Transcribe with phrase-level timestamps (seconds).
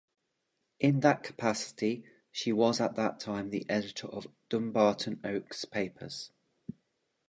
[0.79, 6.31] In that capacity, she was at that time the editor of Dumbarton Oaks Papers.